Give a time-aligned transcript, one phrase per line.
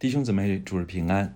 [0.00, 1.34] 弟兄姊妹，主日平安。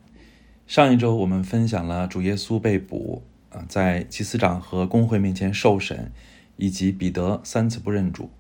[0.67, 6.11] 上一周我们分享了主耶稣被捕啊，在祭司长和公会面前受审，
[6.56, 8.30] 以及彼得三次不认主，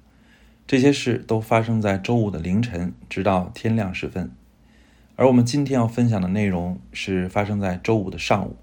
[0.66, 4.30] 这些事都发生在周五的凌晨，直到天亮时分。
[5.16, 8.56] 而我们今天要分享的内容是发生在周五的上午，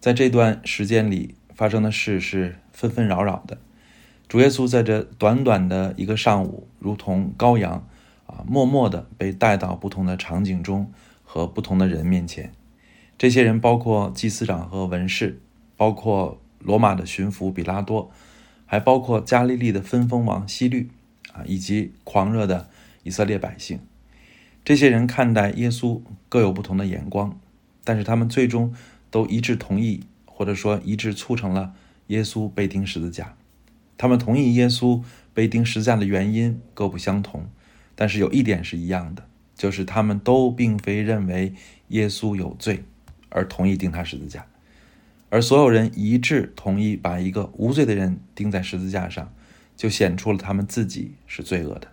[0.00, 3.58] 在这段时间里发生的事是纷纷扰扰的。
[4.26, 7.86] 主耶稣在这短短的一个上午，如同羔羊。
[8.26, 10.92] 啊，默默地被带到不同的场景中
[11.24, 12.52] 和不同的人面前。
[13.18, 15.40] 这些人包括祭司长和文士，
[15.76, 18.10] 包括罗马的巡抚比拉多，
[18.66, 20.90] 还包括加利利的分封王希律，
[21.32, 22.68] 啊，以及狂热的
[23.04, 23.80] 以色列百姓。
[24.64, 27.38] 这些人看待耶稣各有不同的眼光，
[27.84, 28.74] 但是他们最终
[29.10, 31.72] 都一致同意，或者说一致促成了
[32.08, 33.36] 耶稣被钉十字架。
[33.96, 37.46] 他们同意耶稣被钉十字架的原因各不相同。
[37.96, 39.24] 但是有一点是一样的，
[39.56, 41.54] 就是他们都并非认为
[41.88, 42.84] 耶稣有罪，
[43.30, 44.46] 而同意钉他十字架，
[45.30, 49.32] 而所有人一致同意把一个无罪的人钉在十字架上，
[49.76, 51.88] 就显出了他们自己是罪恶的，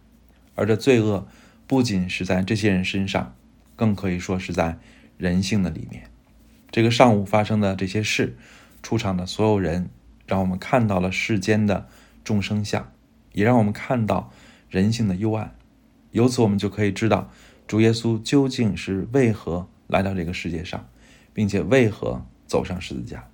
[0.55, 1.27] 而这罪恶
[1.66, 3.36] 不仅是在这些人身上，
[3.75, 4.77] 更可以说是在
[5.17, 6.03] 人性的里面。
[6.70, 8.36] 这个上午发生的这些事，
[8.81, 9.89] 出场的所有人，
[10.27, 11.88] 让我们看到了世间的
[12.23, 12.92] 众生相，
[13.31, 14.31] 也让我们看到
[14.70, 15.55] 人性的幽暗。
[16.14, 17.30] 由此，我们就可以知道
[17.67, 20.88] 主耶稣究竟是为何来到这个世界上，
[21.33, 23.28] 并且为何走上十字架。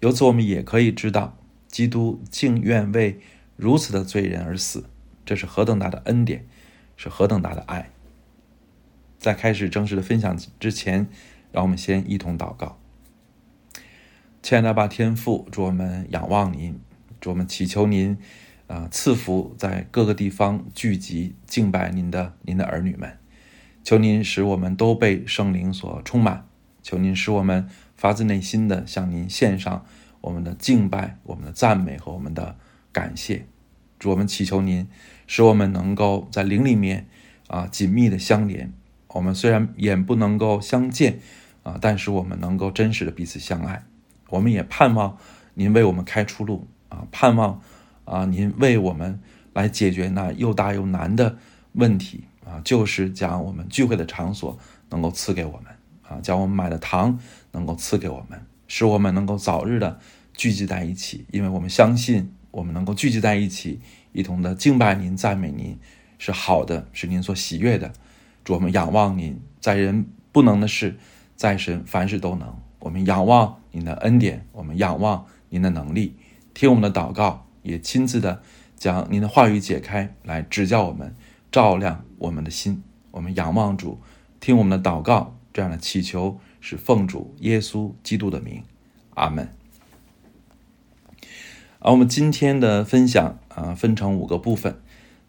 [0.00, 1.36] 由此，我们也可以知道，
[1.68, 3.20] 基督竟愿为
[3.56, 4.84] 如此的罪人而死，
[5.24, 6.46] 这是何等大的恩典，
[6.96, 7.90] 是何等大的爱。
[9.18, 11.08] 在开始正式的分享之前，
[11.50, 12.78] 让我们先一同祷告。
[14.42, 16.78] 亲爱的爸天父，祝我们仰望您，
[17.20, 18.16] 祝我们祈求您。
[18.66, 23.16] 啊，赐福在各个地方聚集敬拜您的您的儿女们，
[23.84, 26.48] 求您使我们都被圣灵所充满，
[26.82, 29.86] 求您使我们发自内心的向您献上
[30.20, 32.56] 我们的敬拜、我们的赞美和我们的
[32.90, 33.46] 感谢。
[34.00, 34.88] 主，我们祈求您
[35.28, 37.06] 使我们能够在灵里面
[37.46, 38.72] 啊紧密的相连。
[39.08, 41.20] 我们虽然眼不能够相见
[41.62, 43.84] 啊，但是我们能够真实的彼此相爱。
[44.28, 45.16] 我们也盼望
[45.54, 47.62] 您为我们开出路啊，盼望。
[48.06, 49.20] 啊，您为我们
[49.52, 51.36] 来解决那又大又难的
[51.72, 54.58] 问题啊，就是将我们聚会的场所
[54.88, 55.64] 能够赐给我们
[56.08, 57.18] 啊，将我们买的糖
[57.52, 59.98] 能够赐给我们，使我们能够早日的
[60.32, 63.80] 聚集在一起，因为我们相信我们能够聚集在一起，
[64.12, 65.78] 一同的敬拜您、赞美您
[66.18, 67.92] 是好的，是您所喜悦的。
[68.44, 70.96] 主，我们仰望您，在人不能的事，
[71.34, 72.56] 在神凡事都能。
[72.78, 76.14] 我们仰望您的恩典，我们仰望您的能力，
[76.54, 77.45] 听我们的祷告。
[77.66, 78.42] 也亲自的
[78.76, 81.14] 将您的话语解开，来指教我们，
[81.50, 82.82] 照亮我们的心。
[83.10, 84.00] 我们仰望主，
[84.40, 88.62] 听我们的祷告，这样的祈求是奉主耶稣基督的名，
[89.14, 89.48] 阿门。
[91.78, 94.78] 而我们今天的分享啊，分成五个部分，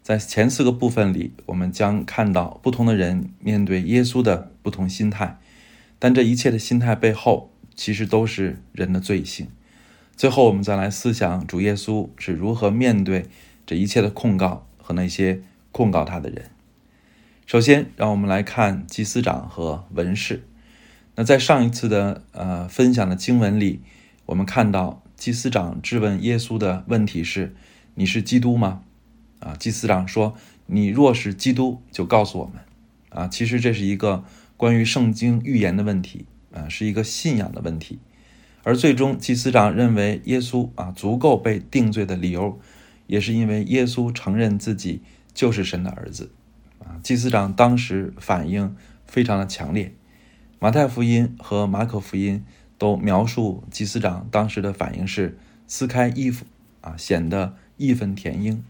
[0.02, 5.38] 在前四个部分里，我们将看到不同的人面对耶稣的不同心态，
[5.98, 9.48] 但这一切的心态背后，其实都是人的罪性。
[10.18, 13.26] 最后，我们再来思想主耶稣是如何面对
[13.64, 16.50] 这一切的控告和那些控告他的人。
[17.46, 20.42] 首先，让我们来看祭司长和文士。
[21.14, 23.80] 那在上一次的呃分享的经文里，
[24.26, 27.54] 我们看到祭司长质问耶稣的问题是
[27.94, 28.82] ：“你是基督吗？”
[29.38, 30.34] 啊，祭司长说
[30.66, 32.54] ：“你若是基督，就告诉我们。”
[33.10, 34.24] 啊，其实这是一个
[34.56, 38.00] 关于圣经预言的问题啊，是一个信仰的问题。
[38.68, 42.60] 而最终，祭司长认为耶稣啊足够被定罪的理由，
[43.06, 45.00] 也是因为耶稣承认自己
[45.32, 46.30] 就是神的儿子，
[46.80, 48.76] 啊，祭司长当时反应
[49.06, 49.94] 非常的强烈。
[50.58, 52.44] 马太福音和马可福音
[52.76, 56.44] 都描述祭司长当时的反应是撕开衣服，
[56.82, 58.62] 啊，显得义愤填膺。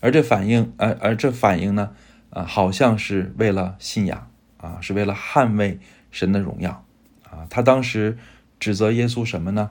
[0.00, 1.92] 而这反应，而而这反应呢，
[2.30, 5.78] 啊，好像是为了信仰，啊，是为了捍卫
[6.10, 6.84] 神的荣耀，
[7.30, 8.18] 啊，他当时。
[8.58, 9.70] 指责耶稣什么呢？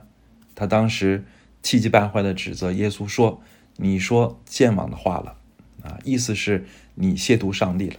[0.54, 1.26] 他当时
[1.62, 3.42] 气急败坏地指责耶稣说
[3.78, 5.36] ：“你说健忘的话了，
[5.84, 7.98] 啊，意思是你亵渎上帝了。”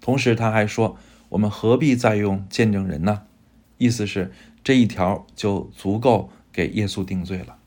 [0.00, 0.96] 同时他还说
[1.30, 3.24] ：“我们何必再用见证人呢？”
[3.76, 4.32] 意思是
[4.64, 7.58] 这一条就足够给耶稣定罪了。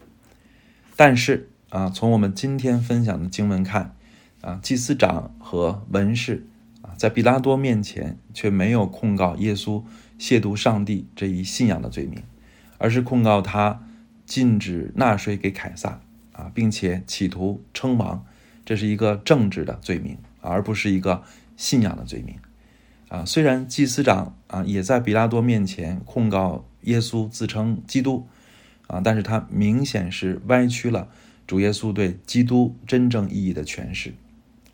[0.95, 3.95] 但是啊，从我们今天分享的经文看，
[4.41, 6.47] 啊，祭司长和文士
[6.81, 9.83] 啊，在比拉多面前却没有控告耶稣。
[10.19, 12.21] 亵渎上帝这一信仰的罪名，
[12.77, 13.81] 而是控告他
[14.25, 16.01] 禁止纳税给凯撒
[16.33, 18.25] 啊，并且企图称王，
[18.65, 21.23] 这是一个政治的罪名，而不是一个
[21.55, 22.35] 信仰的罪名。
[23.07, 28.27] 啊，虽然祭司长啊也在比拉多面前控告耶稣自称基督，
[28.85, 31.07] 啊，但是他明显是歪曲了
[31.47, 34.13] 主耶稣对基督真正意义的诠释，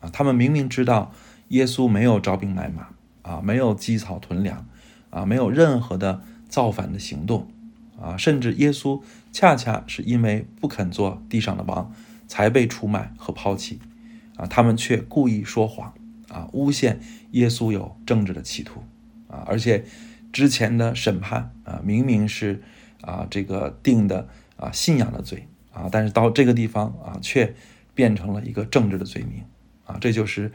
[0.00, 1.12] 啊，他们明明知道
[1.48, 2.88] 耶稣没有招兵买马，
[3.22, 4.68] 啊，没有积草屯粮，
[5.16, 7.48] 啊，没有任何的造反的行动，
[7.98, 9.00] 啊，甚至耶稣
[9.32, 11.90] 恰恰是因为不肯做地上的王，
[12.28, 13.80] 才被出卖和抛弃，
[14.36, 15.94] 啊，他们却故意说谎。
[16.28, 16.98] 啊，诬陷
[17.30, 18.82] 耶稣有政治的企图，
[19.28, 19.84] 啊，而且
[20.32, 22.60] 之前的审判啊，明明是
[23.00, 27.54] 啊这个定的啊信仰的罪啊，但是到这个地方啊，却
[27.94, 29.44] 变成了一个政治的罪名
[29.86, 30.50] 啊，这就是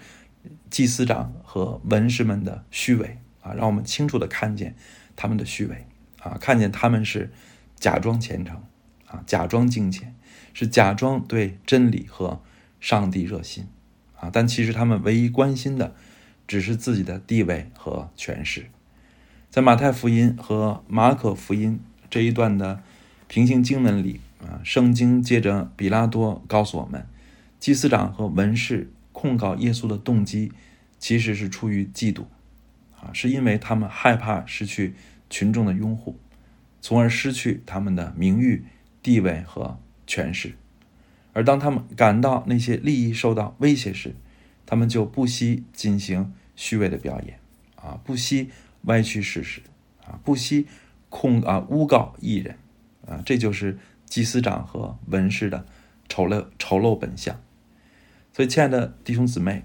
[0.70, 4.76] 祭司长和文士们的虚伪啊，让我们清楚的看见
[5.16, 5.86] 他们的虚伪
[6.20, 7.32] 啊，看见他们是
[7.76, 8.56] 假装虔诚
[9.08, 10.16] 啊，假装敬虔，
[10.54, 12.42] 是假装对真理和
[12.80, 13.68] 上帝热心。
[14.20, 15.96] 啊，但其实他们唯一关心的，
[16.48, 18.70] 只是自己的地位和权势。
[19.50, 22.84] 在马太福音和马可福音这一段的
[23.28, 27.08] 平行经文里，啊，圣经接着比拉多告诉我们，
[27.60, 30.52] 祭司长和文士控告耶稣的动机，
[31.00, 32.26] 其实是出于嫉妒，
[33.02, 34.94] 啊，是因为他们害怕失去
[35.30, 36.20] 群众的拥护，
[36.80, 38.64] 从而失去他们的名誉、
[39.02, 40.56] 地位和权势。
[41.34, 44.14] 而当他们感到那些利益受到威胁时，
[44.66, 47.40] 他们就不惜进行虚伪的表演，
[47.76, 48.50] 啊，不惜
[48.84, 49.62] 歪曲事实，
[50.06, 50.68] 啊，不惜
[51.10, 52.58] 控啊诬告艺人，
[53.08, 55.66] 啊，这就是祭司长和文士的
[56.08, 57.42] 丑陋丑陋本相。
[58.34, 59.64] 所以，亲爱的弟兄姊妹，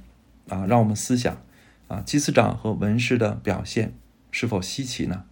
[0.49, 1.41] 啊，让我们思想，
[1.88, 3.94] 啊，祭司长和文士的表现
[4.31, 5.25] 是否稀奇呢？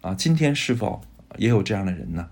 [0.00, 1.02] 啊，今天是否
[1.36, 2.30] 也有这样的人呢？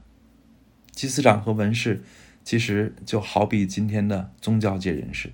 [0.93, 2.03] 祭司长和文士。
[2.47, 5.33] 其实就好比今天的宗教界人士，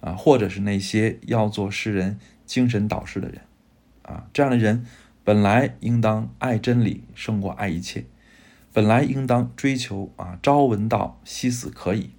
[0.00, 3.42] 啊，或者是那些要做世人精神导师的人，
[4.00, 4.86] 啊，这样的人
[5.22, 8.06] 本来应当爱真理胜过爱一切，
[8.72, 12.12] 本来应当追求啊朝闻道夕死可以，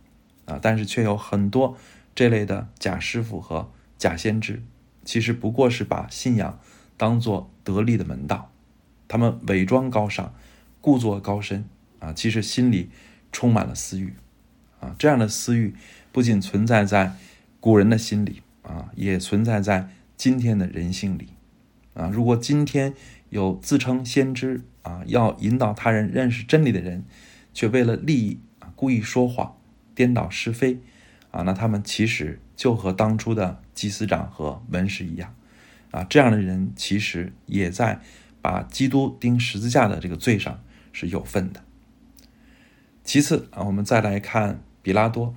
[0.45, 1.75] 啊，但是却有很多
[2.13, 4.61] 这类的假师傅和假先知，
[5.09, 6.59] 其实不过是把信仰
[6.95, 8.51] 当做得力的门道，
[9.07, 10.33] 他们伪装高尚，
[10.81, 11.65] 故作高深，
[11.97, 12.89] 啊，其实心里。
[13.31, 14.15] 充满了私欲，
[14.79, 15.75] 啊，这样的私欲
[16.11, 17.13] 不仅存在在
[17.59, 21.27] 古人的心里，啊，也存在在今天的人性里，
[21.93, 22.95] 啊，如果今天
[23.29, 27.05] 有自称先知，啊，要引导他人认识真理的人，
[27.53, 29.55] 却为了利益啊故意说谎、
[29.93, 30.79] 颠倒是非，
[31.29, 35.33] 啊，那他们其实就和当初的祭司长和文士一样，
[35.91, 38.01] 啊，这样的人其实也在
[38.41, 40.59] 把基督钉十字架的这个罪上
[40.91, 41.63] 是有份的。
[43.05, 45.33] 其次啊，我们再来看比拉多，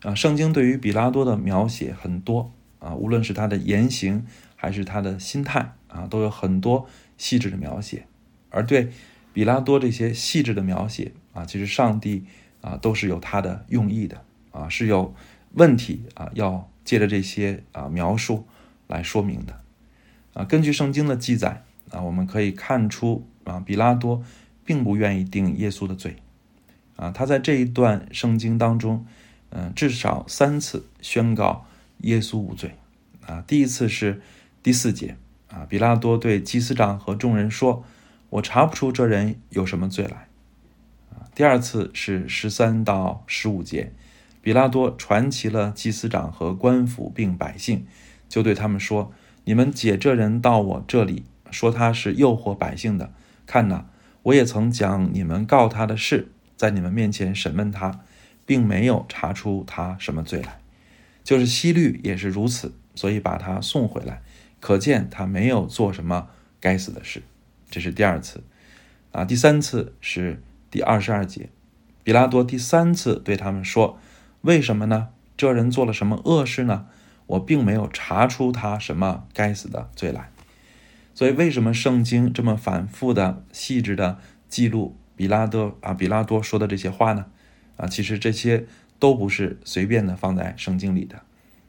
[0.00, 4.24] 啊，圣经对于比拉多的描写很多啊，无论是他的言行
[4.56, 6.88] 还是他的心态啊，都有很多
[7.18, 8.06] 细致的描写。
[8.48, 8.88] 而对
[9.34, 12.24] 比拉多这些细致的描写啊，其实上帝
[12.62, 15.14] 啊都是有他的用意的啊，是有
[15.52, 18.46] 问题啊，要借着这些啊描述
[18.86, 19.60] 来说明的
[20.34, 20.44] 啊。
[20.44, 24.22] 根据圣经的记载啊，我们可以看出啊，比拉多
[24.64, 26.16] 并不愿意定耶稣的罪。
[26.96, 29.06] 啊，他在这一段圣经当中，
[29.48, 31.64] 嗯，至少三次宣告
[32.02, 32.74] 耶稣无罪。
[33.26, 34.20] 啊，第一次是
[34.62, 35.16] 第四节，
[35.48, 37.82] 啊，比拉多对祭司长和众人说
[38.28, 40.28] ：“我查不出这人有什么罪来。”
[41.10, 43.92] 啊，第二次是十三到十五节，
[44.42, 47.86] 比拉多传齐了祭司长和官府并百姓，
[48.28, 49.12] 就对他们说
[49.44, 53.12] ：“你们解这人到我这里，说他是诱惑百姓的。
[53.46, 53.86] 看哪，
[54.24, 56.28] 我也曾讲你们告他的事。”
[56.60, 58.00] 在你们面前审问他，
[58.44, 60.60] 并没有查出他什么罪来，
[61.24, 64.20] 就是西律也是如此，所以把他送回来，
[64.60, 66.28] 可见他没有做什么
[66.60, 67.22] 该死的事。
[67.70, 68.42] 这是第二次，
[69.12, 71.48] 啊，第三次是第二十二节，
[72.04, 73.98] 比拉多第三次对他们说
[74.42, 75.08] ：“为什么呢？
[75.36, 76.86] 这人做了什么恶事呢？
[77.26, 80.30] 我并没有查出他什么该死的罪来。”
[81.14, 84.18] 所以，为什么圣经这么反复的、细致的
[84.48, 84.96] 记录？
[85.16, 87.26] 比拉多啊，比拉多说的这些话呢，
[87.76, 88.64] 啊，其实这些
[88.98, 91.20] 都不是随便的放在圣经里的，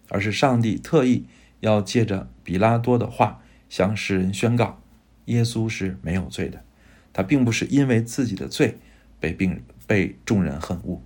[0.08, 1.25] 而是上帝特意
[1.60, 4.80] 要借着比拉多的话向世人宣告，
[5.25, 6.63] 耶稣是没有罪的，
[7.12, 8.78] 他并不是因为自己的罪
[9.20, 11.01] 被病被众人恨恶。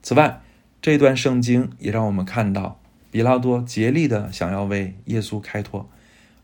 [0.00, 0.40] 此外，
[0.80, 2.80] 这段圣经也让我们看到，
[3.10, 5.88] 比拉多竭力的想要为耶稣开脱，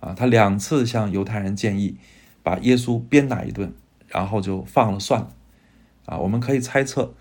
[0.01, 1.97] 啊，他两次向犹太人建议
[2.43, 3.73] 把耶稣鞭打一顿。
[4.07, 5.31] 然后就放了算了，
[6.07, 7.15] 啊，我们可以猜测，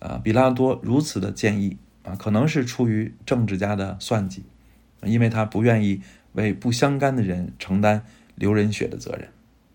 [0.00, 4.42] 啊，比拉多如此的建议啊，可能是出于政治家的算计，
[5.04, 6.00] 因为他不愿意
[6.32, 9.28] 为不相干的人承担流人血的责任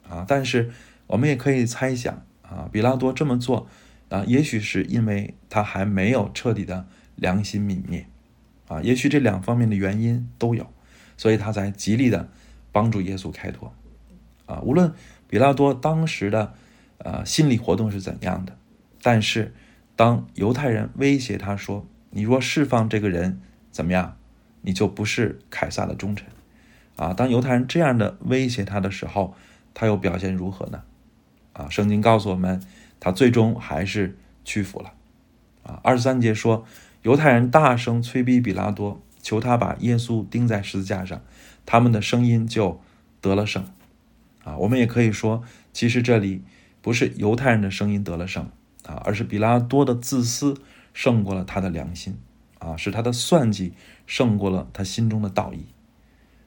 [0.09, 0.25] 啊。
[0.27, 0.69] 但是
[1.07, 3.69] 我们也可以猜想啊，比拉多这么做
[4.09, 8.05] 啊，也许是因为他还没有彻底的良心泯灭
[8.67, 10.67] 啊，也许这两方面的原因都有，
[11.17, 12.29] 所以他才极力的
[12.71, 13.73] 帮助耶稣开脱
[14.45, 14.59] 啊。
[14.61, 14.93] 无论
[15.27, 16.53] 比拉多当时的
[16.99, 18.57] 呃心理活动是怎样的，
[19.01, 19.53] 但是
[19.95, 23.39] 当犹太人威胁他说：“你若释放这个人，
[23.71, 24.17] 怎么样？”
[24.67, 26.27] 你就不是凯撒的忠臣，
[26.95, 27.13] 啊！
[27.13, 29.35] 当犹太人这样的威胁他的时候，
[29.75, 30.81] 他又表现如何呢？
[31.53, 31.69] 啊！
[31.69, 32.59] 圣经告诉我们，
[32.99, 34.93] 他最终还是屈服了。
[35.63, 35.79] 啊！
[35.83, 36.65] 二十三节说，
[37.01, 41.21] 犹太人大声催逼比拉多，求他把耶稣钉在十字架上，
[41.65, 42.81] 他们的声音就
[43.21, 43.65] 得了胜。
[44.43, 44.57] 啊！
[44.57, 46.43] 我们也可以说，其实这里
[46.81, 48.49] 不是犹太人的声音得了胜，
[48.85, 50.55] 啊，而是比拉多的自私
[50.93, 52.17] 胜过了他的良心。
[52.57, 53.73] 啊，是他的算计
[54.07, 55.65] 胜过了他心中的道义，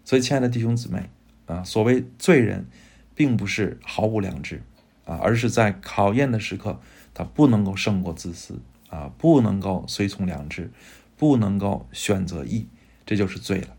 [0.04, 1.10] 所以，亲爱的弟兄姊妹，
[1.46, 2.66] 啊，所谓罪人，
[3.14, 4.62] 并不是毫无良知，
[5.08, 6.78] 啊，而是在考验的时刻，
[7.14, 8.60] 他不能够胜过自私，
[8.90, 10.70] 啊，不能够随从良知，
[11.16, 12.68] 不能够选择义，
[13.04, 13.76] 这就是罪了，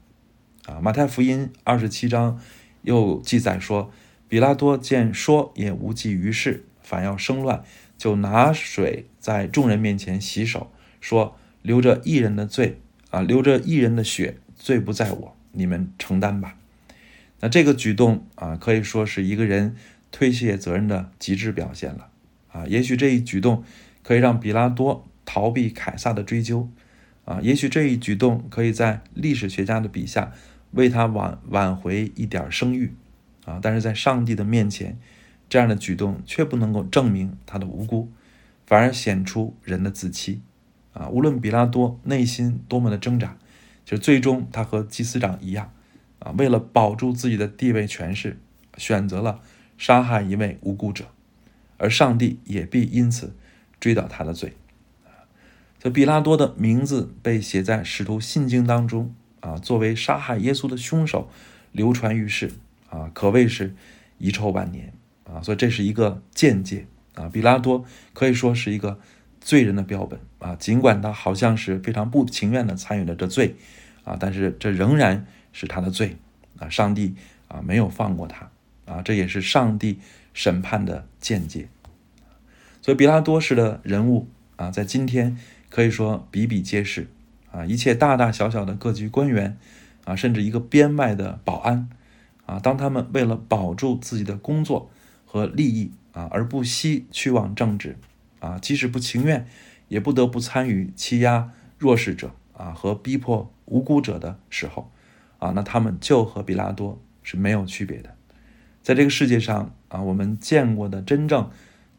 [0.66, 2.42] 啊，马太福音二十七章
[2.82, 3.92] 又记载说，
[4.28, 7.64] 比拉多见说也无济于事，反要生乱，
[7.98, 11.36] 就拿水在众人面前洗手，说。
[11.62, 16.56] 流着一人的罪啊，流着一人的血，罪不在我，你们承担吧。
[17.42, 19.76] 那这个举动啊，可以说是一个人
[20.12, 22.10] 推卸责任的极致表现了
[22.52, 22.66] 啊。
[22.68, 23.64] 也许这一举动
[24.02, 26.70] 可以让比拉多逃避凯撒的追究
[27.26, 30.34] 啊，也许这一举动可以在历史学家的笔下
[30.72, 32.94] 为他挽挽回一点声誉
[33.46, 33.60] 啊。
[33.62, 34.98] 但是在上帝的面前，
[35.48, 38.12] 这样的举动却不能够证明他的无辜，
[38.66, 40.42] 反而显出人的自欺。
[40.92, 43.38] 啊，无论比拉多内心多么的挣扎，
[43.86, 45.72] 就最终他和祭司长一样，
[46.18, 48.40] 啊，为了保住自己的地位权势，
[48.76, 49.40] 选择了
[49.80, 51.06] 杀害一位无辜者，
[51.78, 53.34] 而上帝也必因此
[53.80, 54.54] 追到他的罪。
[55.80, 61.32] 这比拉多的名字被写在使徒信经当中，啊，作为杀害耶稣的凶手
[61.72, 62.52] 流传于世，
[62.92, 63.74] 啊，可谓是
[64.20, 64.94] 遗臭万年，
[65.24, 67.84] 啊，所以这是一个间接，啊，比拉多
[68.14, 69.00] 可以说是一个。
[69.42, 73.56] 罪人的标本啊，尽管他好像是非常不情愿的参与了这罪，
[74.04, 76.18] 啊，但是这仍然是他的罪
[76.58, 77.16] 啊，上帝
[77.48, 78.52] 啊没有放过他
[78.90, 80.00] 啊，这也是上帝
[80.34, 81.70] 审判的见解。
[82.82, 85.38] 所以比拉多式的人物啊，在今天
[85.70, 87.08] 可以说比比皆是
[87.52, 89.58] 啊，一切大大小小的各级官员
[90.06, 91.88] 啊，甚至一个编外的保安
[92.46, 94.90] 啊，当他们为了保住自己的工作
[95.26, 97.98] 和利益啊，而不惜去往政治。
[98.40, 99.46] 啊，即使不情愿，
[99.90, 104.90] 也不得不参与欺压弱势者啊和逼迫无辜者的时候，
[105.40, 108.16] 啊，那他们就和比拉多是没有区别的。
[108.82, 111.50] 在这个世界上啊，我们见过的真正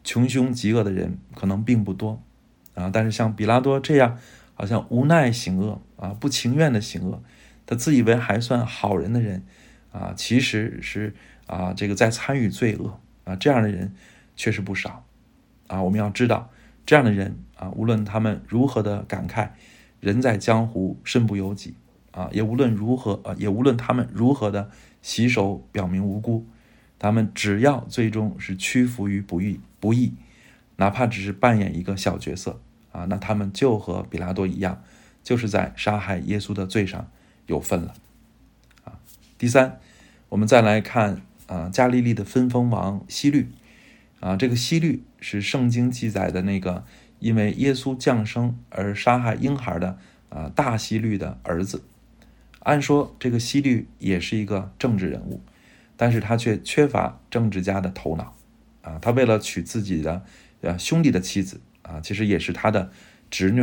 [0.03, 2.21] 穷凶极恶的人可能并不多
[2.73, 4.17] 啊，但是像比拉多这样，
[4.53, 7.21] 好像无奈行恶啊，不情愿的行恶，
[7.65, 9.43] 他自以为还算好人的人
[9.91, 11.13] 啊，其实是
[11.47, 13.93] 啊，这个在参与罪恶啊，这样的人
[14.35, 15.05] 确实不少。
[15.67, 16.49] 啊，我们要知道，
[16.85, 19.51] 这样的人啊，无论他们如何的感慨
[20.01, 21.75] “人在江湖，身不由己”，
[22.11, 24.69] 啊，也无论如何啊，也无论他们如何的
[25.01, 26.45] 洗手表明无辜，
[27.01, 30.13] 他们只要最终是屈服于不义，不义，
[30.75, 34.83] 哪怕只是扮演一个小角色啊，那他们就和比拉多一样，
[35.23, 37.09] 就是在杀害耶稣的罪上
[37.47, 37.95] 有份了。
[38.83, 38.99] 啊，
[39.39, 39.79] 第三，
[40.29, 43.49] 我们再来看啊，加利利的分封王希律。
[44.19, 46.85] 啊，这个希律是圣经记载的那个
[47.17, 49.97] 因为耶稣降生而杀害婴孩的
[50.29, 51.81] 啊大希律的儿子。
[52.59, 55.41] 按说这个希律也是一个政治人物，
[56.01, 58.35] 但是他却缺乏政治家的头脑。
[58.81, 60.23] 啊，他为了娶自己的
[60.61, 62.89] 呃兄弟的妻子啊，其实也是他的
[63.29, 63.61] 侄女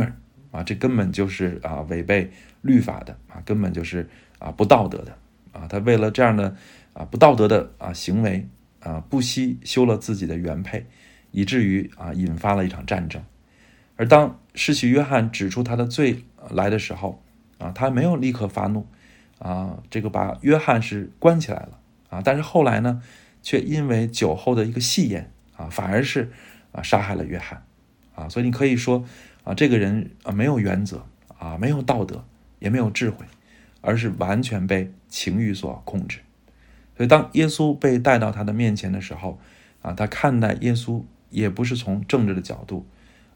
[0.51, 2.31] 啊，这根本就是啊违背
[2.61, 5.17] 律法的啊，根本就是啊不道德的
[5.51, 5.67] 啊。
[5.67, 6.55] 他为了这样的
[6.93, 8.47] 啊不道德的啊行为。
[8.81, 10.85] 啊，不惜休了自己的原配，
[11.31, 13.21] 以至于啊引发了一场战争。
[13.97, 17.21] 而当施洗约翰指出他的罪来的时候，
[17.57, 18.87] 啊，他没有立刻发怒，
[19.39, 21.78] 啊，这个把约翰是关起来了，
[22.09, 23.01] 啊，但是后来呢，
[23.41, 26.31] 却因为酒后的一个戏言，啊，反而是
[26.71, 27.63] 啊杀害了约翰，
[28.15, 29.05] 啊，所以你可以说
[29.43, 31.05] 啊，这个人啊没有原则，
[31.37, 32.25] 啊没有道德，
[32.59, 33.25] 也没有智慧，
[33.81, 36.19] 而是完全被情欲所控制。
[36.97, 39.39] 所以，当耶稣被带到他的面前的时候，
[39.81, 42.85] 啊，他看待耶稣也不是从政治的角度，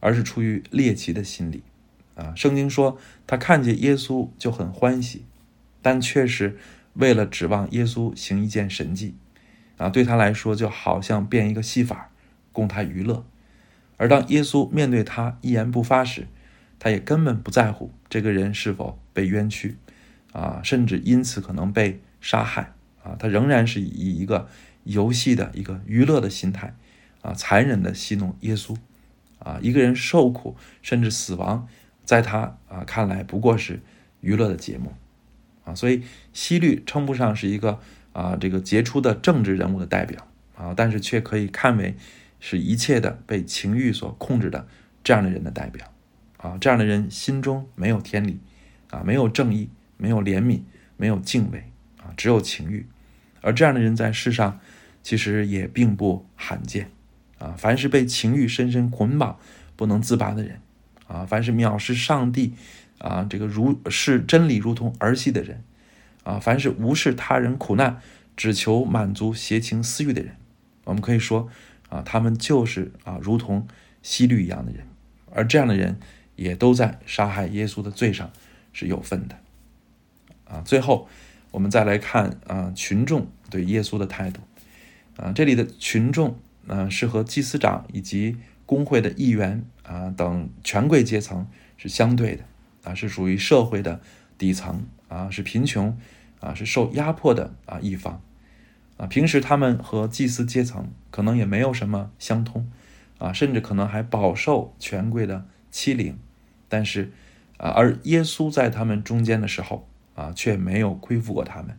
[0.01, 1.63] 而是出于猎奇的心理，
[2.15, 5.23] 啊，圣经说他看见耶稣就很欢喜，
[5.81, 6.57] 但确实
[6.93, 9.15] 为了指望耶稣行一件神迹，
[9.77, 12.11] 啊，对他来说就好像变一个戏法，
[12.51, 13.25] 供他娱乐。
[13.97, 16.27] 而当耶稣面对他一言不发时，
[16.79, 19.77] 他也根本不在乎这个人是否被冤屈，
[20.33, 22.73] 啊，甚至因此可能被杀害，
[23.03, 24.49] 啊，他仍然是以一个
[24.83, 26.75] 游戏的一个娱乐的心态，
[27.21, 28.75] 啊，残忍的戏弄耶稣，
[29.39, 31.67] 啊，一个人受苦甚至死亡，
[32.03, 33.81] 在他啊看来不过是
[34.19, 34.93] 娱乐的节目，
[35.65, 36.03] 啊，所以
[36.33, 37.79] 希律称不上是一个
[38.11, 41.95] 啊这个杰出的政治人物的代表，啊，但是却可以看为。
[42.45, 44.67] 是一切的被情欲所控制的
[45.01, 45.93] 这样的人的代表，
[46.35, 48.37] 啊，这样的人心中没有天理，
[48.89, 50.59] 啊，没有正义，没有怜悯，
[50.97, 52.85] 没有敬畏，啊，只有情欲，
[53.39, 54.59] 而这样的人在世上
[55.01, 56.91] 其实也并不罕见，
[57.39, 59.39] 啊，凡是被情欲深深捆绑
[59.77, 60.59] 不能自拔的人，
[61.07, 62.55] 啊，凡是藐视上帝，
[63.03, 65.63] 啊，这个如视真理如同儿戏的人，
[66.23, 68.01] 啊，凡是无视他人苦难，
[68.35, 70.35] 只求满足邪情私欲的人，
[70.85, 71.47] 我们可以说。
[71.89, 73.67] 啊，他们就是啊，如同
[74.01, 74.87] 希律一样的人，
[75.31, 75.99] 而这样的人
[76.35, 78.31] 也都在杀害耶稣的罪上
[78.71, 79.37] 是有份的。
[80.45, 81.07] 啊，最后
[81.51, 84.41] 我们再来看啊，群众对耶稣的态度。
[85.17, 86.35] 啊，这里的群众
[86.67, 91.45] 啊，是和祭司长以及工会的议员啊等权贵阶层
[91.77, 92.43] 是相对的。
[92.83, 94.01] 啊，是属于社会的
[94.37, 95.97] 底层啊，是贫穷
[96.39, 98.21] 啊，是受压迫的啊一方。
[98.97, 102.69] 啊，平时他们和祭司阶层可能也没有什么相通，
[103.17, 106.19] 啊，甚至可能还饱受权贵的欺凌，
[106.69, 107.11] 但是，
[107.57, 111.75] 啊，而耶稣在他们中间的时候，啊，却没有亏负过他们，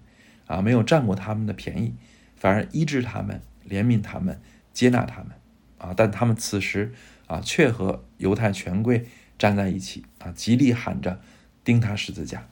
[0.49, 1.95] 啊，没有占过他们的便宜，
[2.35, 4.41] 反而医治他们，怜悯他们，
[4.73, 5.31] 接纳他们，
[5.79, 6.93] 啊，但他们此时，
[7.29, 9.07] 啊，却和犹太权贵
[9.38, 11.21] 站在一起，啊，极力喊着
[11.62, 12.47] 钉他十字架。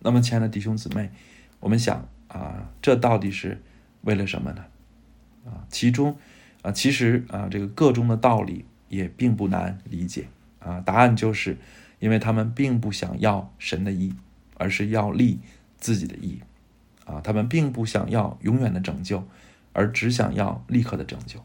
[0.00, 1.10] 那么，亲爱的弟兄姊妹，
[1.60, 2.08] 我们想。
[2.28, 3.62] 啊，这到底是
[4.02, 4.66] 为了什么呢？
[5.46, 6.14] 啊，其中
[6.60, 10.78] 啊，其实啊，这个个中的道理也并不难理解啊。
[10.82, 11.56] 答案就是，
[12.00, 14.14] 因为他们并不想要神的意，
[14.58, 15.38] 而是要立
[15.78, 16.42] 自己的意
[17.06, 17.22] 啊。
[17.22, 19.26] 他们并不想要永远的拯救，
[19.72, 21.42] 而只想要立刻的拯救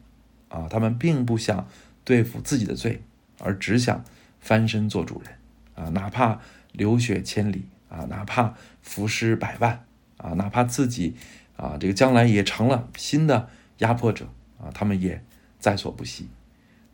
[0.49, 0.67] 啊。
[0.69, 1.65] 他们并不想
[2.03, 3.01] 对付自己的罪，
[3.39, 4.03] 而只想
[4.43, 5.34] 翻身做主人
[5.73, 5.89] 啊。
[5.89, 6.39] 哪怕
[6.71, 8.53] 流血千里啊，哪怕
[8.84, 9.84] 浮尸百万。
[10.17, 11.15] 啊，哪怕自己
[11.58, 15.21] 啊，这个将来也成了新的压迫者啊，他们也
[15.60, 16.29] 在所不惜。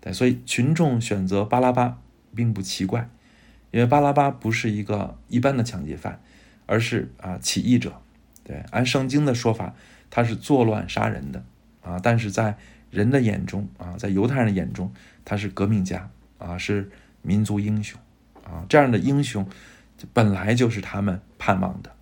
[0.01, 1.99] 对，所以群众选择巴拉巴
[2.33, 3.07] 并不奇怪，
[3.69, 6.19] 因为巴拉巴不是一个一般的抢劫犯，
[6.65, 8.01] 而是啊起义者。
[8.43, 9.75] 对，按圣经的说法，
[10.09, 11.43] 他是作乱杀人的
[11.83, 12.57] 啊，但是在
[12.89, 14.91] 人的眼中啊，在犹太人的眼中，
[15.23, 16.09] 他是革命家
[16.39, 16.89] 啊，是
[17.21, 17.99] 民族英雄
[18.43, 19.47] 啊，这样的英雄
[20.13, 21.95] 本来就是他们盼望的。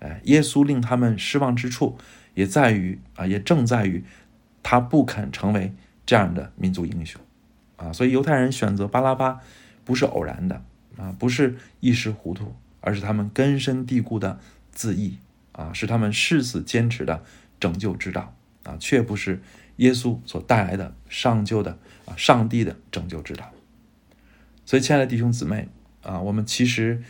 [0.00, 1.96] 哎，耶稣令他们失望之处，
[2.34, 4.04] 也在于啊，也正在于，
[4.60, 5.72] 他不肯成为
[6.04, 7.20] 这样的民族英雄，
[7.76, 9.38] 啊，所以犹太人选择巴拉巴，
[9.84, 10.64] 不是偶然的，
[10.96, 14.40] 啊，不是一时糊涂，而是他们根深蒂固的
[14.72, 15.18] 自义，
[15.52, 17.22] 啊，是他们誓死坚持的
[17.60, 19.40] 拯救之道，啊，却不是
[19.76, 23.52] 耶稣所带来的上救的啊，上帝的拯救之道。
[24.64, 25.68] 所以，亲爱的弟兄姊妹，
[26.02, 27.02] 啊，我们其实。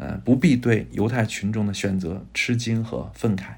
[0.00, 3.54] 呃，不必对犹太群众的选择吃惊和愤慨，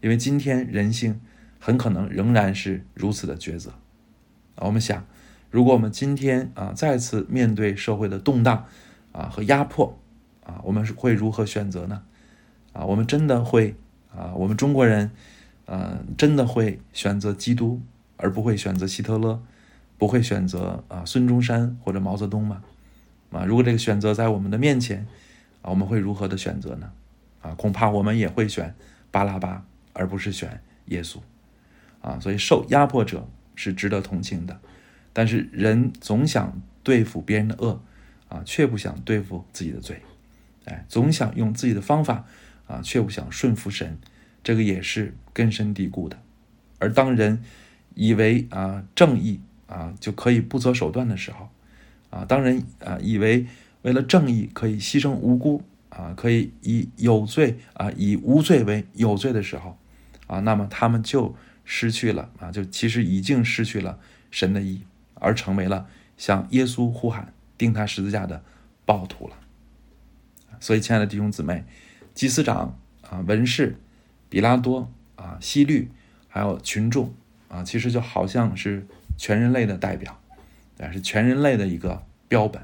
[0.00, 1.20] 因为今天人性
[1.58, 3.70] 很可能仍然是如此的抉择。
[4.54, 5.04] 啊，我们想，
[5.50, 8.66] 如果我们今天啊再次面对社会的动荡
[9.10, 9.98] 啊和压迫
[10.44, 12.04] 啊，我们会如何选择呢？
[12.72, 13.74] 啊，我们真的会
[14.14, 15.10] 啊，我们中国人，
[15.66, 17.80] 呃，真的会选择基督，
[18.16, 19.42] 而不会选择希特勒，
[19.98, 22.62] 不会选择啊孙中山或者毛泽东吗？
[23.38, 25.06] 啊，如果这个选择在我们的面前。
[25.64, 26.92] 啊，我们会如何的选择呢？
[27.40, 28.74] 啊，恐怕我们也会选
[29.10, 31.16] 巴拉巴，而不是选耶稣。
[32.02, 34.60] 啊，所以受压迫者是值得同情的，
[35.14, 37.80] 但是人总想对付别人的恶，
[38.28, 40.02] 啊，却不想对付自己的罪。
[40.66, 42.26] 哎，总想用自己的方法，
[42.66, 43.98] 啊，却不想顺服神，
[44.42, 46.18] 这个也是根深蒂固的。
[46.78, 47.42] 而当人
[47.94, 51.48] 以为啊正义啊就可以不择手段的时候，
[52.14, 53.46] 啊，当人啊以为。
[53.84, 59.76] 为了正义，可以牺牲无辜啊，可以以有罪啊，以无罪为有罪的时候，
[60.26, 63.98] 啊，那么他们就失去了啊，就其实已经失去了
[64.30, 64.80] 神的意，
[65.12, 68.42] 而成为了向耶稣呼喊钉他十字架的
[68.86, 69.36] 暴徒了。
[70.58, 71.62] 所以，亲爱的弟兄姊妹，
[72.14, 73.76] 祭司长啊，文士，
[74.30, 75.90] 比拉多啊，希律，
[76.28, 77.12] 还有群众
[77.48, 78.86] 啊，其实就好像是
[79.18, 80.18] 全人类的代表，
[80.78, 82.62] 啊，是全人类的一个标本。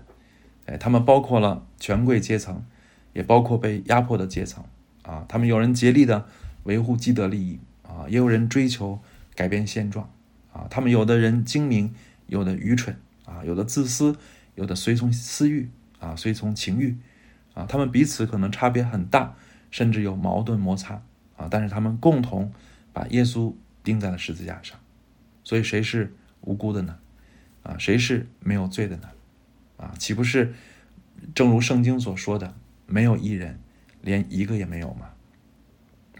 [0.66, 2.64] 哎，他们包括了权贵阶层，
[3.12, 4.64] 也包括被压迫的阶层，
[5.02, 6.26] 啊，他们有人竭力的
[6.64, 9.00] 维护既得利益啊，也有人追求
[9.34, 10.10] 改变现状。
[10.52, 11.94] 啊，他们有的人精明，
[12.26, 12.96] 有的愚蠢。
[13.24, 14.16] 啊，有的自私，
[14.56, 15.68] 有的随从私欲。
[16.00, 16.96] 啊，随从情欲。
[17.54, 19.36] 啊，他们彼此可能差别很大，
[19.70, 21.02] 甚至有矛盾摩擦。
[21.36, 22.52] 啊，但是他们共同
[22.92, 24.78] 把耶稣钉在了十字架上，
[25.44, 26.98] 所以谁是无辜的呢？
[27.62, 29.08] 啊，谁是没有罪的呢？
[29.76, 30.54] 啊，岂不是
[31.34, 32.54] 正如圣经所说的，
[32.86, 33.60] 没有一人，
[34.02, 35.10] 连一个也没有吗？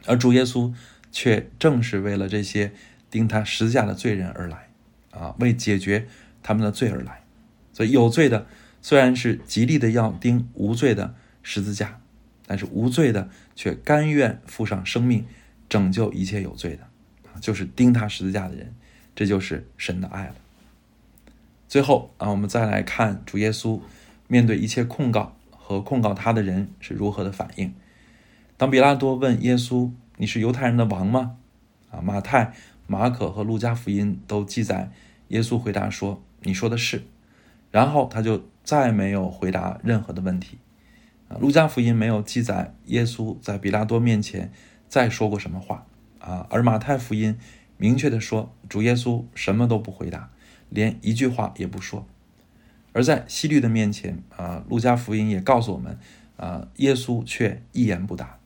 [0.06, 0.72] 而主耶稣
[1.12, 2.72] 却正是为了这些
[3.10, 4.68] 钉他十字架的罪人而来，
[5.10, 6.06] 啊，为解决
[6.42, 7.22] 他们的罪而来。
[7.72, 8.46] 所以有罪的
[8.82, 12.00] 虽然是极力的要钉无罪的十字架，
[12.46, 15.26] 但是无罪的却甘愿付上生命
[15.68, 16.88] 拯救一切有罪的，
[17.40, 18.74] 就是钉他十字架的人，
[19.14, 20.34] 这就是神的爱了。
[21.70, 23.80] 最后啊，我们再来看主耶稣
[24.26, 27.72] 面对一切控告和控告他的人是如何的反应。
[28.56, 31.36] 当比拉多问耶稣：“你是犹太人的王吗？”
[31.92, 32.52] 啊，马太、
[32.88, 34.90] 马可和路加福音都记载，
[35.28, 37.04] 耶稣回答说：“你说的是。”
[37.70, 40.58] 然后他就再没有回答任何的问题。
[41.28, 44.50] 啊，路加福音没有记载耶稣在比拉多面前
[44.88, 45.86] 再说过什么话。
[46.18, 47.38] 啊，而马太福音
[47.76, 50.30] 明确的说，主耶稣什么都不回答。
[50.70, 52.06] 连一句话也不说，
[52.92, 55.98] 而在希律的面前啊，路加福音也告诉我们
[56.36, 58.38] 啊，耶稣却一言不答。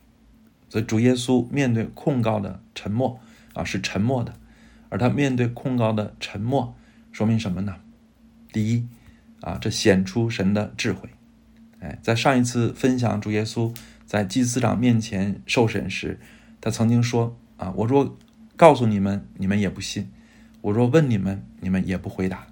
[0.67, 3.19] 所以主耶稣面对控告的沉默
[3.53, 4.33] 啊，是沉默的，
[4.89, 6.75] 而他面对控告的沉默，
[7.11, 7.77] 说明什么呢？
[8.51, 8.87] 第一
[9.41, 11.09] 啊，这显出神的智慧。
[11.79, 13.73] 哎，在上一次分享主耶稣
[14.05, 16.19] 在祭司长面前受审时，
[16.59, 18.17] 他曾经说啊，我若
[18.57, 20.09] 告诉你们，你们也不信。
[20.65, 22.47] 我若问你们，你们也不回答，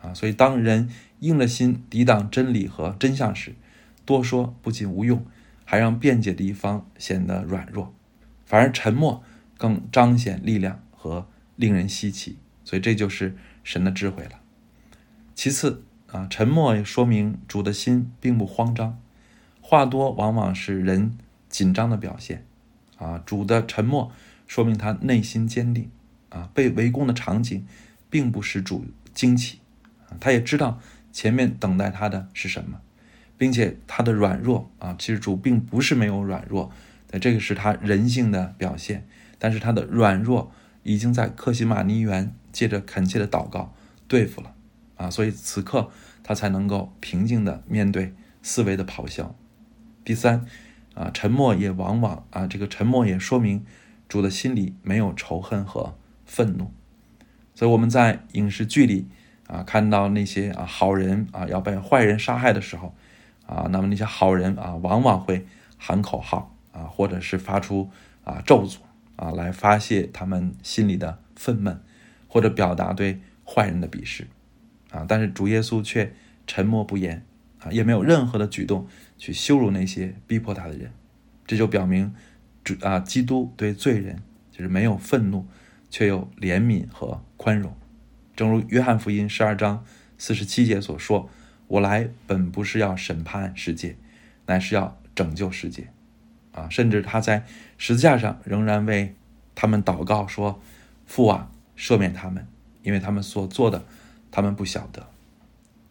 [0.00, 0.14] 啊！
[0.14, 3.56] 所以当人硬了心抵挡真理和真相时，
[4.04, 5.26] 多说不仅无用，
[5.64, 7.92] 还让辩解的一方显得软弱，
[8.46, 9.24] 反而沉默
[9.56, 12.36] 更彰显力量和令人稀奇。
[12.62, 14.38] 所以这就是神的智慧了。
[15.34, 19.00] 其次啊，沉默也说明主的心并不慌张，
[19.60, 21.18] 话多往往是人
[21.48, 22.44] 紧张的表现，
[22.98, 24.12] 啊，主的沉默
[24.46, 25.90] 说明他内心坚定。
[26.30, 27.66] 啊，被围攻的场景，
[28.10, 29.58] 并不使主惊奇，
[30.20, 30.80] 他也知道
[31.12, 32.80] 前面等待他的是什么，
[33.36, 36.70] 并且他的软弱啊，其实主并不是没有软弱，
[37.20, 39.06] 这个是他人性的表现，
[39.38, 43.74] 但是他的软弱已经在克西马尼园借着恳切的祷告
[44.06, 44.54] 对付了，
[44.96, 45.90] 啊，所以此刻
[46.22, 49.34] 他才能够平静的面对思维的咆哮。
[50.04, 50.46] 第三，
[50.94, 53.64] 啊，沉默也往往啊，这个沉默也说明
[54.08, 55.96] 主的心里没有仇恨和。
[56.28, 56.70] 愤怒，
[57.54, 59.08] 所以我们在影视剧里
[59.48, 62.94] 啊，看到那些啊好人啊要被坏人杀害的时候，
[63.46, 65.46] 啊，那么那些好人啊，往往会
[65.78, 67.90] 喊口号啊，或者是发出
[68.24, 68.76] 啊咒诅
[69.16, 71.78] 啊，来发泄他们心里的愤懑，
[72.28, 74.28] 或者表达对坏人的鄙视
[74.90, 75.06] 啊。
[75.08, 76.12] 但是主耶稣却
[76.46, 77.24] 沉默不言
[77.60, 78.86] 啊，也没有任何的举动
[79.16, 80.92] 去羞辱那些逼迫他的人，
[81.46, 82.14] 这就表明
[82.62, 85.46] 主啊，基督对罪人就是没有愤怒。
[85.90, 87.74] 却又怜悯和宽容，
[88.36, 89.84] 正如约翰福音十二章
[90.16, 91.30] 四十七节所说
[91.68, 93.96] ：“我来本不是要审判世界，
[94.46, 95.88] 乃是要拯救世界。”
[96.52, 97.44] 啊，甚至他在
[97.76, 99.14] 十字架上仍然为
[99.54, 100.60] 他们祷告说
[101.06, 102.46] ：“父啊，赦免他们，
[102.82, 103.84] 因为他们所做的，
[104.30, 105.08] 他们不晓得。”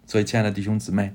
[0.06, 1.14] 所以，亲爱的弟兄姊妹，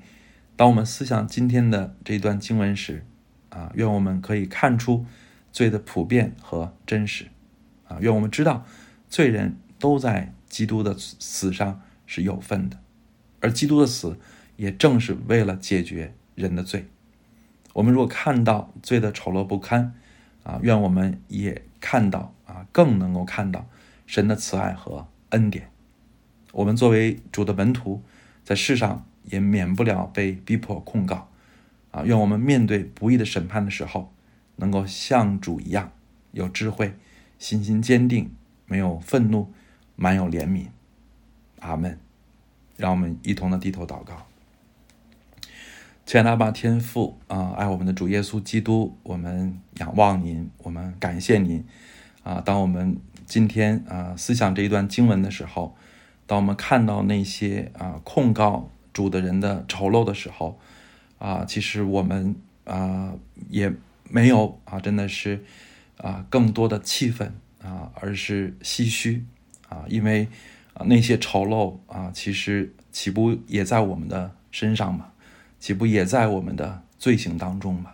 [0.57, 3.05] 当我们思想今天的这一段经文时，
[3.51, 5.05] 啊，愿我们可以看出
[5.51, 7.27] 罪的普遍和真实。
[7.93, 8.65] 啊，愿我们知道，
[9.11, 12.79] 罪人都在基督的死上是有份的，
[13.41, 14.19] 而基督的死
[14.57, 16.87] 也正是为了解决人的罪。
[17.75, 19.95] 我们如果看到罪的丑陋不堪，
[20.43, 23.67] 啊，愿我们也看到啊，更能够看到
[24.07, 25.71] 神的慈爱和恩典。
[26.53, 28.03] 我们作为主的门徒，
[28.45, 31.29] 在世上也免不了被逼迫控告，
[31.91, 34.13] 啊，愿我们面对不义的审判的时候，
[34.57, 35.93] 能够像主一样
[36.33, 36.95] 有智慧。
[37.43, 38.31] 信心坚定，
[38.67, 39.53] 没有愤怒，
[39.97, 40.67] 满有怜悯。
[41.59, 41.99] 阿门。
[42.77, 44.27] 让我们一同的低头祷告。
[46.07, 51.65] 亲爱的阿爸天父啊，爱我们的主耶稣基督，我们仰望您，我们感谢您
[52.23, 52.41] 啊。
[52.41, 55.77] 当我们今天啊思想这一段经文的时候，
[56.29, 60.61] 当我们看到那些啊控告主的人的丑陋的时候
[61.19, 63.13] 啊，其实我们啊
[63.51, 63.73] 也
[64.09, 65.45] 没有啊，真的是。
[66.03, 69.25] 啊，更多的气愤啊，而是唏嘘
[69.69, 70.29] 啊，因为
[70.75, 75.13] 啊那些丑陋啊，其实岂不也在我们的身上吗？
[75.61, 77.93] 岂不也在我们的罪行当中吗？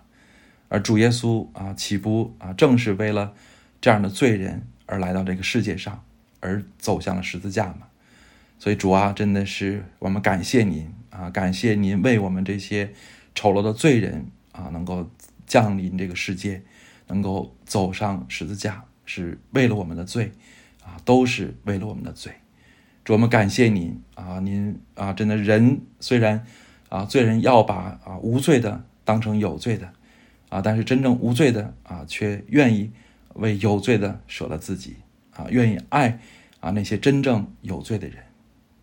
[0.71, 3.35] 而主耶稣啊，岂不啊正是为了
[3.81, 6.03] 这样的罪人而来到这个世界上，
[6.41, 7.89] 而走向了十字架吗？
[8.59, 12.93] 所以主啊，真的是我们感谢您啊，感谢您为我们这些
[13.35, 15.11] 丑陋的罪人啊，能够
[15.47, 16.63] 降临这个世界，
[17.09, 20.33] 能够走上十字架，是为了我们的罪
[20.85, 22.33] 啊，都是为了我们的罪。
[23.05, 26.45] 主，我们感谢您啊，您啊，真的人虽然
[26.89, 29.93] 啊，罪人要把啊无罪的当成有罪的
[30.51, 32.91] 啊，但是真正无罪的啊，却愿意
[33.35, 34.97] 为有罪的舍了自己
[35.35, 36.21] 啊，愿意爱
[36.61, 38.19] 啊那些真正有罪的人。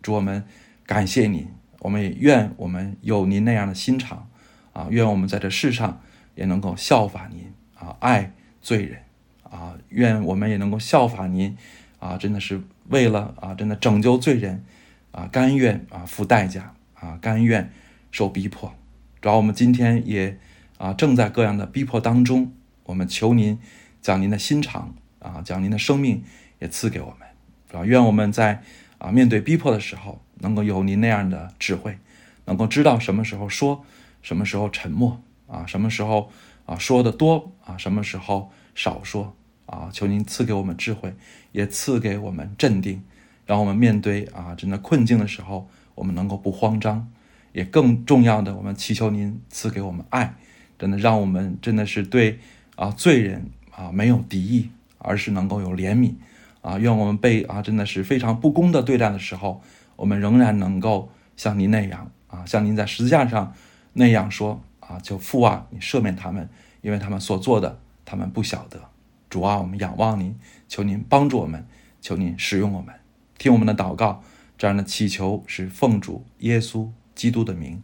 [0.02, 0.44] 主，我们
[0.84, 1.46] 感谢您，
[1.80, 4.28] 我们也愿我们有您那样的心肠，
[4.72, 6.00] 啊，愿我们在这世上
[6.34, 9.02] 也能够效法您，啊，爱罪人，
[9.42, 11.56] 啊，愿我们也能够效法您，
[11.98, 14.64] 啊，真的是为了啊，真的拯救罪人，
[15.12, 17.70] 啊，甘愿啊付代价，啊，甘愿
[18.10, 18.74] 受逼迫。
[19.20, 20.38] 主要我们今天也
[20.78, 22.52] 啊正在各样的逼迫当中，
[22.84, 23.58] 我们求您
[24.02, 26.22] 将您的心肠，啊，将您的生命
[26.58, 28.62] 也赐给我们，啊愿我们在。
[28.98, 31.98] 啊，面对逼迫的时候，能够有您那样的智慧，
[32.46, 33.84] 能够知道什么时候说，
[34.22, 36.32] 什么时候沉默啊，什么时候
[36.66, 39.88] 啊说的多啊，什么时候少说啊。
[39.92, 41.14] 求您赐给我们智慧，
[41.52, 43.02] 也赐给我们镇定，
[43.46, 47.10] 让我们面对啊真的困境的时候，我们能够不慌张。
[47.52, 50.34] 也更重要的，我们祈求您赐给我们爱，
[50.78, 52.38] 真的让我们真的是对
[52.74, 56.12] 啊罪人啊没有敌意，而是能够有怜悯。
[56.60, 59.62] 啊，愿我们被啊真的是非常不公的对待的时候，
[59.94, 63.54] 我们仍然能够像您那样啊，像您在十字架上
[63.94, 66.48] 那样说啊，就父啊，你赦免他们，
[66.82, 68.80] 因为他们所做的，他们不晓得。
[69.28, 71.66] 主啊，我们仰望您，求您帮助我们，
[72.00, 72.94] 求您使用我们，
[73.36, 74.22] 听我们的祷告，
[74.56, 77.82] 这样的祈求是奉主耶稣基督的名，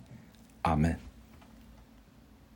[0.63, 1.02] 阿门。